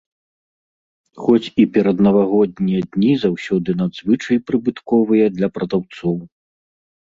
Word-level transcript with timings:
Хоць 1.25 1.51
і 1.63 1.65
пераднавагоднія 1.75 2.81
дні 2.97 3.13
заўсёды 3.27 3.69
надзвычай 3.85 4.37
прыбытковыя 4.51 5.25
для 5.41 5.47
прадаўцоў. 5.59 6.15